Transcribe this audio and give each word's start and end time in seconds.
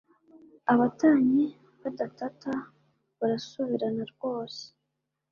Abatanye 0.73 1.45
badatata 1.81 2.51
barasubirana 3.19 4.03
rwose 4.13 4.61